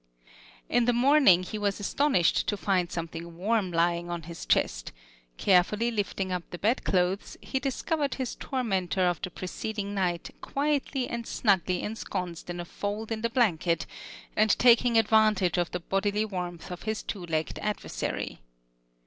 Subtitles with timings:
[0.67, 4.91] In the morning he was astonished to find something warm lying on his chest;
[5.37, 11.07] carefully lifting up the bed clothes, he discovered his tormentor of the preceding night quietly
[11.07, 13.85] and snugly ensconced in a fold in the blanket,
[14.35, 18.41] and taking advantage of the bodily warmth of his two legged adversary.